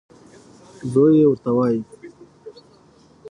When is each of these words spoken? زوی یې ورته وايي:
زوی 0.91 1.11
یې 1.19 1.25
ورته 1.29 1.51
وايي: 1.55 1.81